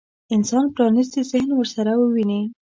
انسان 0.35 0.65
پرانيستي 0.75 1.21
ذهن 1.31 1.49
ورسره 1.55 1.91
وويني. 2.01 2.41